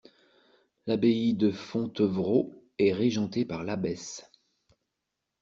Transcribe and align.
L'abbaye 0.87 1.33
de 1.35 1.51
Fontevraud 1.51 2.59
est 2.79 2.91
régentée 2.91 3.45
par 3.45 3.63
l'abbesse. 3.63 4.31